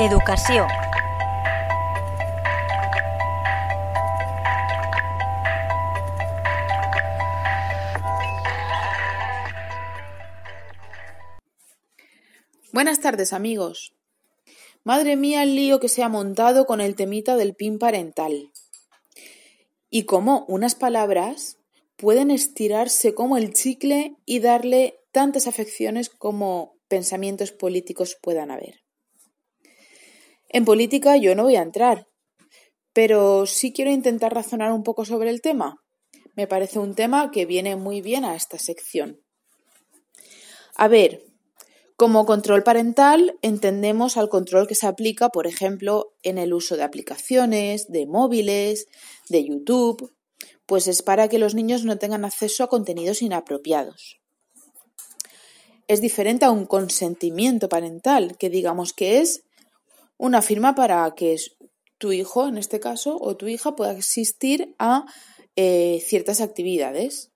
Educació. 0.00 0.66
Buenas 12.72 13.00
tardes 13.00 13.34
amigos. 13.34 13.92
Madre 14.84 15.16
mía 15.16 15.42
el 15.42 15.54
lío 15.54 15.80
que 15.80 15.90
se 15.90 16.02
ha 16.02 16.08
montado 16.08 16.64
con 16.64 16.80
el 16.80 16.94
temita 16.94 17.36
del 17.36 17.54
PIN 17.54 17.78
parental. 17.78 18.52
Y 19.90 20.04
cómo 20.04 20.46
unas 20.48 20.74
palabras 20.74 21.58
pueden 21.96 22.30
estirarse 22.30 23.14
como 23.14 23.36
el 23.36 23.52
chicle 23.52 24.16
y 24.24 24.40
darle 24.40 24.98
tantas 25.12 25.46
afecciones 25.46 26.08
como 26.08 26.78
pensamientos 26.88 27.52
políticos 27.52 28.16
puedan 28.18 28.50
haber. 28.50 28.80
En 30.52 30.64
política 30.64 31.16
yo 31.16 31.36
no 31.36 31.44
voy 31.44 31.54
a 31.54 31.62
entrar, 31.62 32.08
pero 32.92 33.46
sí 33.46 33.72
quiero 33.72 33.92
intentar 33.92 34.34
razonar 34.34 34.72
un 34.72 34.82
poco 34.82 35.04
sobre 35.04 35.30
el 35.30 35.40
tema. 35.40 35.80
Me 36.34 36.48
parece 36.48 36.80
un 36.80 36.96
tema 36.96 37.30
que 37.30 37.46
viene 37.46 37.76
muy 37.76 38.00
bien 38.00 38.24
a 38.24 38.34
esta 38.34 38.58
sección. 38.58 39.20
A 40.74 40.88
ver, 40.88 41.22
como 41.94 42.26
control 42.26 42.64
parental 42.64 43.38
entendemos 43.42 44.16
al 44.16 44.28
control 44.28 44.66
que 44.66 44.74
se 44.74 44.88
aplica, 44.88 45.28
por 45.28 45.46
ejemplo, 45.46 46.14
en 46.24 46.36
el 46.36 46.52
uso 46.52 46.76
de 46.76 46.82
aplicaciones, 46.82 47.86
de 47.88 48.06
móviles, 48.06 48.88
de 49.28 49.44
YouTube, 49.44 50.12
pues 50.66 50.88
es 50.88 51.02
para 51.02 51.28
que 51.28 51.38
los 51.38 51.54
niños 51.54 51.84
no 51.84 51.96
tengan 51.98 52.24
acceso 52.24 52.64
a 52.64 52.68
contenidos 52.68 53.22
inapropiados. 53.22 54.20
Es 55.86 56.00
diferente 56.00 56.44
a 56.44 56.50
un 56.50 56.66
consentimiento 56.66 57.68
parental, 57.68 58.36
que 58.36 58.50
digamos 58.50 58.92
que 58.92 59.18
es 59.18 59.44
una 60.20 60.42
firma 60.42 60.74
para 60.74 61.12
que 61.14 61.36
tu 61.98 62.12
hijo, 62.12 62.46
en 62.46 62.58
este 62.58 62.78
caso, 62.78 63.18
o 63.20 63.36
tu 63.36 63.48
hija 63.48 63.74
pueda 63.74 63.92
asistir 63.92 64.74
a 64.78 65.06
eh, 65.56 66.02
ciertas 66.06 66.40
actividades. 66.40 67.30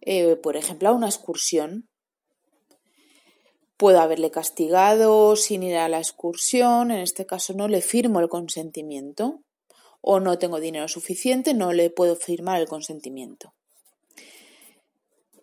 Eh, 0.00 0.36
por 0.36 0.56
ejemplo, 0.56 0.88
a 0.88 0.92
una 0.92 1.06
excursión 1.06 1.90
Puedo 3.80 3.98
haberle 3.98 4.30
castigado 4.30 5.36
sin 5.36 5.62
ir 5.62 5.78
a 5.78 5.88
la 5.88 6.00
excursión, 6.00 6.90
en 6.90 6.98
este 6.98 7.24
caso 7.24 7.54
no 7.54 7.66
le 7.66 7.80
firmo 7.80 8.20
el 8.20 8.28
consentimiento, 8.28 9.40
o 10.02 10.20
no 10.20 10.38
tengo 10.38 10.60
dinero 10.60 10.86
suficiente, 10.86 11.54
no 11.54 11.72
le 11.72 11.88
puedo 11.88 12.14
firmar 12.14 12.60
el 12.60 12.68
consentimiento. 12.68 13.54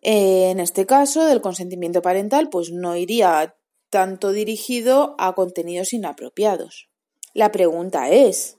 En 0.04 0.60
este 0.60 0.86
caso, 0.86 1.26
del 1.26 1.42
consentimiento 1.42 2.04
parental, 2.04 2.50
pues 2.50 2.72
no 2.72 2.96
iría 2.96 3.57
tanto 3.90 4.32
dirigido 4.32 5.16
a 5.18 5.34
contenidos 5.34 5.94
inapropiados. 5.94 6.90
La 7.34 7.52
pregunta 7.52 8.10
es, 8.10 8.58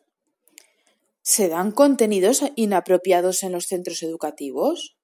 ¿se 1.23 1.49
dan 1.49 1.73
contenidos 1.73 2.43
inapropiados 2.57 3.43
en 3.43 3.53
los 3.53 3.67
centros 3.67 4.03
educativos? 4.03 4.97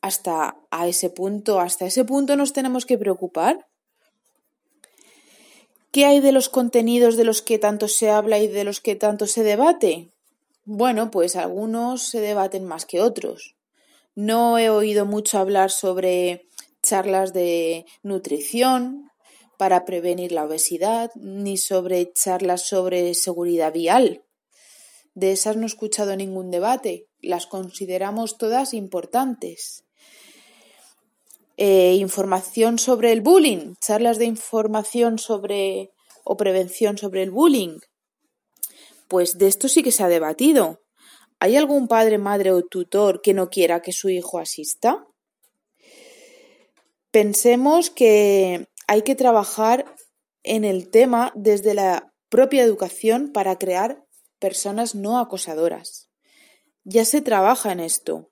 Hasta 0.00 0.56
a 0.70 0.88
ese 0.88 1.10
punto, 1.10 1.60
hasta 1.60 1.86
ese 1.86 2.04
punto 2.04 2.36
nos 2.36 2.52
tenemos 2.52 2.86
que 2.86 2.98
preocupar. 2.98 3.68
¿Qué 5.92 6.06
hay 6.06 6.20
de 6.20 6.32
los 6.32 6.48
contenidos 6.48 7.16
de 7.16 7.24
los 7.24 7.42
que 7.42 7.58
tanto 7.58 7.86
se 7.86 8.10
habla 8.10 8.38
y 8.38 8.48
de 8.48 8.64
los 8.64 8.80
que 8.80 8.96
tanto 8.96 9.26
se 9.26 9.44
debate? 9.44 10.08
Bueno, 10.64 11.10
pues 11.10 11.36
algunos 11.36 12.08
se 12.08 12.20
debaten 12.20 12.64
más 12.64 12.86
que 12.86 13.00
otros. 13.00 13.56
No 14.14 14.58
he 14.58 14.70
oído 14.70 15.06
mucho 15.06 15.38
hablar 15.38 15.70
sobre 15.70 16.46
charlas 16.82 17.32
de 17.32 17.86
nutrición 18.02 19.11
para 19.62 19.84
prevenir 19.84 20.32
la 20.32 20.44
obesidad, 20.44 21.12
ni 21.14 21.56
sobre 21.56 22.12
charlas 22.12 22.62
sobre 22.62 23.14
seguridad 23.14 23.72
vial. 23.72 24.24
De 25.14 25.30
esas 25.30 25.54
no 25.54 25.62
he 25.62 25.66
escuchado 25.66 26.16
ningún 26.16 26.50
debate. 26.50 27.06
Las 27.20 27.46
consideramos 27.46 28.38
todas 28.38 28.74
importantes. 28.74 29.84
Eh, 31.56 31.94
información 31.94 32.80
sobre 32.80 33.12
el 33.12 33.20
bullying, 33.20 33.74
charlas 33.80 34.18
de 34.18 34.24
información 34.24 35.20
sobre 35.20 35.92
o 36.24 36.36
prevención 36.36 36.98
sobre 36.98 37.22
el 37.22 37.30
bullying. 37.30 37.78
Pues 39.06 39.38
de 39.38 39.46
esto 39.46 39.68
sí 39.68 39.84
que 39.84 39.92
se 39.92 40.02
ha 40.02 40.08
debatido. 40.08 40.80
¿Hay 41.38 41.54
algún 41.54 41.86
padre, 41.86 42.18
madre 42.18 42.50
o 42.50 42.62
tutor 42.62 43.22
que 43.22 43.32
no 43.32 43.48
quiera 43.48 43.80
que 43.80 43.92
su 43.92 44.08
hijo 44.08 44.40
asista? 44.40 45.06
Pensemos 47.12 47.90
que 47.90 48.71
hay 48.86 49.02
que 49.02 49.14
trabajar 49.14 49.94
en 50.42 50.64
el 50.64 50.90
tema 50.90 51.32
desde 51.34 51.74
la 51.74 52.12
propia 52.28 52.62
educación 52.62 53.32
para 53.32 53.58
crear 53.58 54.04
personas 54.38 54.94
no 54.94 55.18
acosadoras. 55.18 56.08
Ya 56.84 57.04
se 57.04 57.20
trabaja 57.20 57.72
en 57.72 57.80
esto. 57.80 58.30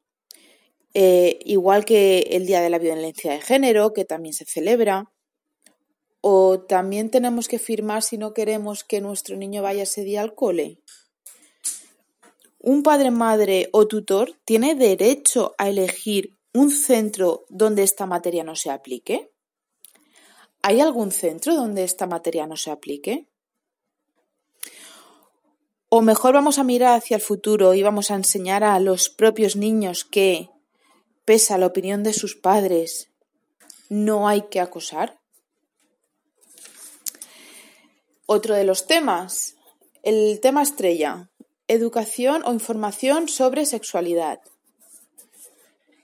Eh, 0.93 1.39
igual 1.45 1.85
que 1.85 2.21
el 2.33 2.47
Día 2.47 2.61
de 2.61 2.71
la 2.71 2.79
Violencia 2.79 3.33
de 3.33 3.41
Género, 3.41 3.93
que 3.93 4.05
también 4.05 4.35
se 4.35 4.45
celebra, 4.45 5.13
o 6.21 6.61
también 6.61 7.11
tenemos 7.11 7.49
que 7.49 7.59
firmar 7.59 8.03
si 8.03 8.19
no 8.19 8.35
queremos 8.35 8.85
que 8.85 9.01
nuestro 9.01 9.37
niño 9.37 9.63
vaya 9.63 9.85
ese 9.85 10.03
día 10.03 10.21
al 10.21 10.35
cole. 10.35 10.81
Un 12.59 12.83
padre, 12.83 13.11
madre 13.11 13.71
o 13.73 13.87
tutor 13.87 14.37
tiene 14.45 14.75
derecho 14.75 15.55
a 15.57 15.71
elegir 15.71 16.37
un 16.53 16.71
centro 16.71 17.47
donde 17.49 17.83
esta 17.83 18.05
materia 18.05 18.45
no 18.45 18.55
se 18.55 18.71
aplique. 18.71 19.31
¿Hay 20.63 20.81
algún 20.81 21.11
centro 21.11 21.55
donde 21.55 21.85
esta 21.85 22.07
materia 22.07 22.47
no 22.47 22.57
se 22.57 22.71
aplique? 22.71 23.27
O 25.89 26.03
mejor 26.03 26.35
vamos 26.35 26.59
a 26.59 26.65
mirar 26.65 26.97
hacia 26.97 27.17
el 27.17 27.23
futuro 27.23 27.75
y 27.75 27.83
vamos 27.83 28.11
a 28.11 28.15
enseñar 28.15 28.63
a 28.63 28.79
los 28.79 29.09
propios 29.09 29.57
niños 29.57 30.05
que 30.05 30.51
pese 31.25 31.55
a 31.55 31.59
la 31.59 31.67
opinión 31.67 32.03
de 32.03 32.13
sus 32.13 32.37
padres, 32.37 33.09
no 33.89 34.29
hay 34.29 34.43
que 34.43 34.61
acosar. 34.61 35.19
Otro 38.27 38.55
de 38.55 38.65
los 38.65 38.87
temas, 38.87 39.57
el 40.03 40.41
tema 40.41 40.63
estrella, 40.63 41.31
educación 41.69 42.43
o 42.45 42.53
información 42.53 43.29
sobre 43.29 43.67
sexualidad. 43.67 44.41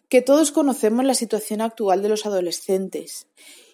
Que 0.08 0.22
todos 0.22 0.50
conocemos 0.50 1.04
la 1.04 1.14
situación 1.14 1.60
actual 1.60 2.02
de 2.02 2.08
los 2.08 2.26
adolescentes 2.26 3.26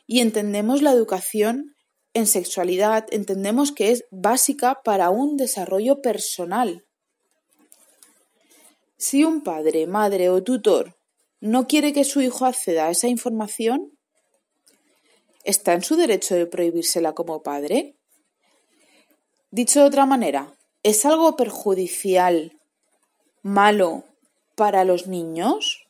y 0.06 0.20
entendemos 0.20 0.82
la 0.82 0.92
educación 0.92 1.74
en 2.14 2.26
sexualidad, 2.26 3.06
entendemos 3.10 3.72
que 3.72 3.90
es 3.90 4.04
básica 4.10 4.80
para 4.84 5.10
un 5.10 5.36
desarrollo 5.36 6.02
personal. 6.02 6.84
Si 8.98 9.24
un 9.24 9.42
padre, 9.42 9.86
madre 9.86 10.28
o 10.28 10.42
tutor 10.42 10.96
no 11.40 11.66
quiere 11.66 11.92
que 11.92 12.04
su 12.04 12.20
hijo 12.20 12.46
acceda 12.46 12.86
a 12.86 12.90
esa 12.90 13.08
información, 13.08 13.98
¿está 15.42 15.72
en 15.72 15.82
su 15.82 15.96
derecho 15.96 16.36
de 16.36 16.46
prohibírsela 16.46 17.12
como 17.14 17.42
padre? 17.42 17.96
Dicho 19.50 19.80
de 19.80 19.86
otra 19.86 20.06
manera, 20.06 20.56
¿es 20.82 21.04
algo 21.04 21.36
perjudicial, 21.36 22.60
malo 23.42 24.04
para 24.54 24.84
los 24.84 25.08
niños? 25.08 25.81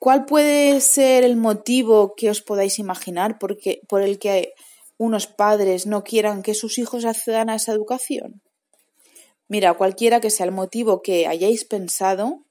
¿Cuál 0.00 0.24
puede 0.24 0.80
ser 0.80 1.24
el 1.24 1.36
motivo 1.36 2.14
que 2.16 2.30
os 2.30 2.40
podáis 2.40 2.78
imaginar 2.78 3.38
por 3.38 4.00
el 4.02 4.18
que 4.18 4.54
unos 4.96 5.26
padres 5.26 5.86
no 5.86 6.04
quieran 6.04 6.42
que 6.42 6.54
sus 6.54 6.78
hijos 6.78 7.04
accedan 7.04 7.50
a 7.50 7.56
esa 7.56 7.72
educación? 7.72 8.40
Mira, 9.46 9.74
cualquiera 9.74 10.22
que 10.22 10.30
sea 10.30 10.46
el 10.46 10.52
motivo 10.52 11.02
que 11.02 11.26
hayáis 11.26 11.66
pensado, 11.66 12.46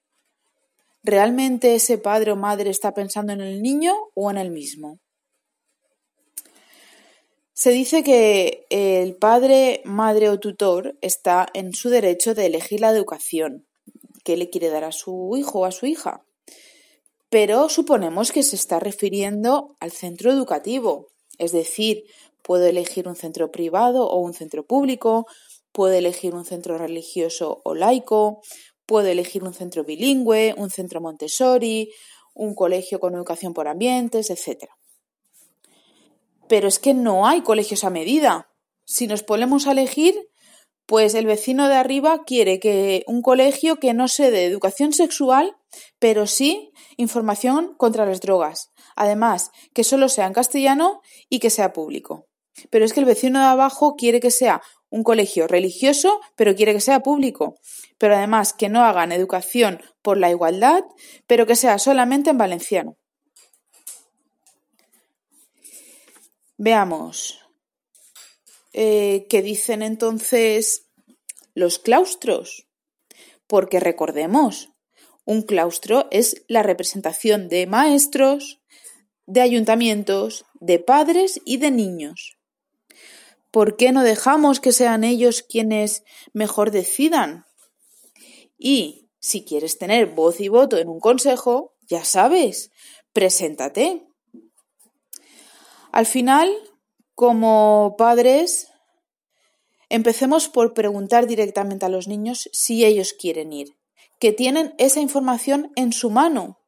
¿realmente 1.02 1.74
ese 1.74 1.98
padre 1.98 2.34
o 2.34 2.36
madre 2.36 2.70
está 2.70 2.94
pensando 2.94 3.34
en 3.34 3.42
el 3.42 3.64
niño 3.64 3.96
o 4.14 4.30
en 4.30 4.38
el 4.38 4.52
mismo? 4.52 5.00
Se 7.54 7.72
dice 7.72 8.04
que 8.04 8.68
el 8.70 9.16
padre, 9.16 9.82
madre 9.86 10.30
o 10.30 10.40
tutor 10.40 11.00
está 11.02 11.48
en 11.56 11.74
su 11.74 11.90
derecho 11.90 12.36
de 12.36 12.46
elegir 12.46 12.82
la 12.82 12.92
educación 12.92 13.66
que 14.24 14.38
le 14.38 14.52
quiere 14.52 14.70
dar 14.70 14.84
a 14.84 14.92
su 14.92 15.36
hijo 15.36 15.62
o 15.62 15.66
a 15.66 15.72
su 15.72 15.88
hija. 15.88 16.24
Pero 17.30 17.70
suponemos 17.70 18.32
que 18.32 18.44
se 18.44 18.56
está 18.56 18.80
refiriendo 18.80 19.76
al 19.80 19.92
centro 19.92 20.32
educativo, 20.32 21.10
es 21.38 21.52
decir, 21.52 22.06
puedo 22.42 22.66
elegir 22.66 23.08
un 23.08 23.16
centro 23.16 23.52
privado 23.52 24.10
o 24.10 24.20
un 24.20 24.34
centro 24.34 24.66
público, 24.66 25.28
puede 25.72 26.00
elegir 26.00 26.34
un 26.34 26.46
centro 26.46 26.78
religioso 26.78 27.62
o 27.64 27.76
laico, 27.76 28.42
puede 28.86 29.12
elegir 29.12 29.44
un 29.44 29.54
centro 29.54 29.84
bilingüe, 29.84 30.56
un 30.58 30.72
centro 30.72 31.02
Montessori, 31.02 31.92
un 32.34 32.56
colegio 32.56 33.00
con 33.00 33.14
educación 33.14 33.54
por 33.54 33.68
ambientes, 33.68 34.32
etc. 34.32 34.66
Pero 36.48 36.68
es 36.68 36.80
que 36.80 36.96
no 36.96 37.28
hay 37.28 37.42
colegios 37.42 37.84
a 37.84 37.92
medida. 37.92 38.50
Si 38.86 39.06
nos 39.06 39.22
ponemos 39.22 39.68
a 39.68 39.74
elegir, 39.74 40.29
pues 40.90 41.14
el 41.14 41.28
vecino 41.28 41.70
de 41.70 41.76
arriba 41.76 42.24
quiere 42.26 42.60
que 42.60 43.04
un 43.06 43.22
colegio 43.22 43.76
que 43.76 43.94
no 43.94 44.08
se 44.08 44.32
dé 44.32 44.46
educación 44.46 44.92
sexual, 44.92 45.56
pero 46.00 46.26
sí 46.26 46.72
información 46.98 47.76
contra 47.78 48.08
las 48.08 48.22
drogas. 48.22 48.72
Además, 48.96 49.52
que 49.76 49.84
solo 49.84 50.10
sea 50.10 50.26
en 50.26 50.34
castellano 50.34 51.02
y 51.30 51.38
que 51.38 51.52
sea 51.52 51.74
público. 51.74 52.26
Pero 52.72 52.86
es 52.86 52.94
que 52.94 53.02
el 53.02 53.06
vecino 53.06 53.38
de 53.38 53.46
abajo 53.46 53.98
quiere 53.98 54.20
que 54.20 54.32
sea 54.32 54.64
un 54.90 55.04
colegio 55.04 55.48
religioso, 55.48 56.22
pero 56.36 56.56
quiere 56.56 56.74
que 56.74 56.82
sea 56.82 57.02
público. 57.02 57.60
Pero 58.00 58.16
además 58.16 58.54
que 58.54 58.68
no 58.68 58.84
hagan 58.84 59.12
educación 59.12 59.84
por 60.02 60.18
la 60.18 60.32
igualdad, 60.32 60.84
pero 61.28 61.46
que 61.46 61.56
sea 61.56 61.78
solamente 61.78 62.32
en 62.32 62.40
valenciano. 62.40 62.98
Veamos. 66.58 67.49
Eh, 68.82 69.28
¿Qué 69.30 69.42
dicen 69.42 69.82
entonces 69.82 70.88
los 71.54 71.80
claustros? 71.80 72.70
Porque 73.46 73.82
recordemos, 73.82 74.70
un 75.26 75.42
claustro 75.42 76.08
es 76.12 76.46
la 76.48 76.64
representación 76.64 77.50
de 77.50 77.68
maestros, 77.68 78.62
de 79.26 79.42
ayuntamientos, 79.42 80.46
de 80.62 80.80
padres 80.80 81.42
y 81.44 81.58
de 81.58 81.72
niños. 81.72 82.38
¿Por 83.52 83.76
qué 83.76 83.92
no 83.92 84.02
dejamos 84.02 84.62
que 84.62 84.72
sean 84.72 85.04
ellos 85.04 85.42
quienes 85.42 86.06
mejor 86.32 86.72
decidan? 86.72 87.48
Y 88.58 89.10
si 89.20 89.44
quieres 89.44 89.78
tener 89.78 90.06
voz 90.06 90.40
y 90.40 90.48
voto 90.48 90.78
en 90.78 90.88
un 90.88 91.02
consejo, 91.02 91.76
ya 91.82 92.06
sabes, 92.06 92.72
preséntate. 93.12 94.08
Al 95.92 96.06
final, 96.06 96.50
como 97.20 97.96
padres, 97.98 98.72
empecemos 99.90 100.48
por 100.48 100.74
preguntar 100.74 101.28
directamente 101.28 101.86
a 101.86 101.90
los 101.90 102.08
niños 102.08 102.50
si 102.54 102.86
ellos 102.86 103.12
quieren 103.12 103.52
ir, 103.52 103.76
que 104.22 104.32
tienen 104.32 104.74
esa 104.78 105.02
información 105.02 105.70
en 105.76 105.92
su 105.92 106.12
mano, 106.12 106.60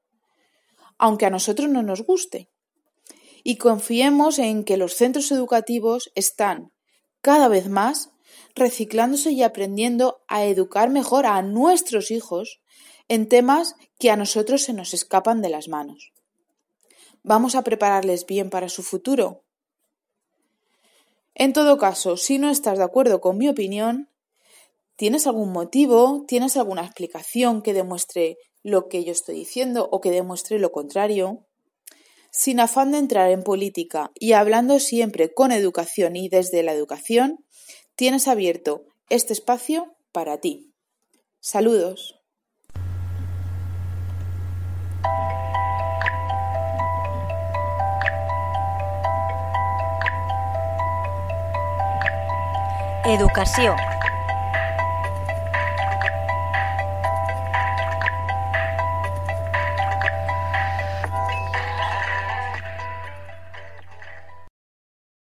aunque 0.97 1.25
a 1.25 1.29
nosotros 1.29 1.69
no 1.69 1.83
nos 1.83 2.01
guste. 2.01 2.49
Y 3.45 3.55
confiemos 3.59 4.39
en 4.39 4.65
que 4.65 4.75
los 4.75 4.95
centros 4.95 5.31
educativos 5.31 6.11
están 6.15 6.73
cada 7.21 7.47
vez 7.47 7.69
más 7.69 8.09
reciclándose 8.53 9.31
y 9.31 9.43
aprendiendo 9.43 10.19
a 10.27 10.43
educar 10.43 10.89
mejor 10.89 11.27
a 11.27 11.41
nuestros 11.43 12.11
hijos 12.11 12.59
en 13.07 13.29
temas 13.29 13.75
que 13.97 14.11
a 14.11 14.17
nosotros 14.17 14.63
se 14.63 14.73
nos 14.73 14.93
escapan 14.93 15.41
de 15.41 15.47
las 15.47 15.69
manos. 15.69 16.11
¿Vamos 17.23 17.55
a 17.55 17.61
prepararles 17.61 18.25
bien 18.25 18.49
para 18.49 18.67
su 18.67 18.83
futuro? 18.83 19.45
En 21.33 21.53
todo 21.53 21.77
caso, 21.77 22.17
si 22.17 22.37
no 22.37 22.49
estás 22.49 22.77
de 22.77 22.83
acuerdo 22.83 23.21
con 23.21 23.37
mi 23.37 23.47
opinión, 23.47 24.09
¿tienes 24.95 25.27
algún 25.27 25.51
motivo? 25.51 26.25
¿Tienes 26.27 26.57
alguna 26.57 26.83
explicación 26.85 27.61
que 27.61 27.73
demuestre 27.73 28.37
lo 28.63 28.89
que 28.89 29.03
yo 29.03 29.11
estoy 29.11 29.35
diciendo 29.35 29.87
o 29.91 30.01
que 30.01 30.11
demuestre 30.11 30.59
lo 30.59 30.71
contrario? 30.71 31.45
Sin 32.31 32.59
afán 32.59 32.91
de 32.91 32.97
entrar 32.97 33.29
en 33.31 33.43
política 33.43 34.11
y 34.15 34.33
hablando 34.33 34.79
siempre 34.79 35.33
con 35.33 35.51
educación 35.51 36.15
y 36.15 36.29
desde 36.29 36.63
la 36.63 36.73
educación, 36.73 37.43
tienes 37.95 38.27
abierto 38.27 38.85
este 39.09 39.33
espacio 39.33 39.95
para 40.11 40.39
ti. 40.39 40.73
Saludos. 41.39 42.20
Educació 53.03 53.75